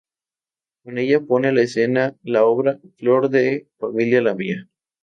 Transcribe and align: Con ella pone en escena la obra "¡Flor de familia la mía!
Con 0.83 0.97
ella 0.97 1.19
pone 1.19 1.49
en 1.49 1.59
escena 1.59 2.15
la 2.23 2.43
obra 2.43 2.79
"¡Flor 2.95 3.29
de 3.29 3.67
familia 3.77 4.19
la 4.23 4.33
mía! 4.33 4.67